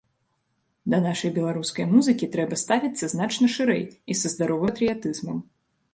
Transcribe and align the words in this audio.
Да 0.93 0.99
нашай 1.07 1.31
беларускай 1.35 1.85
музыкі 1.91 2.29
трэба 2.37 2.59
ставіцца 2.63 3.11
значна 3.15 3.53
шырэй 3.59 3.85
і 4.15 4.19
са 4.23 4.27
здаровым 4.37 4.67
патрыятызмам. 4.73 5.37